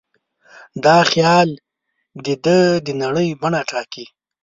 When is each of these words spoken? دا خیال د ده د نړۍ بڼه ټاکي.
دا 0.85 0.97
خیال 1.11 1.49
د 2.25 2.27
ده 2.43 2.57
د 2.85 2.87
نړۍ 3.01 3.29
بڼه 3.41 3.61
ټاکي. 3.69 4.05